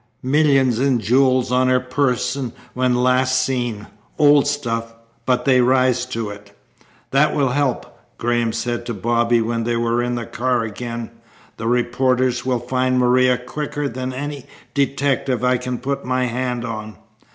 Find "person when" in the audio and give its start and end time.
1.79-2.95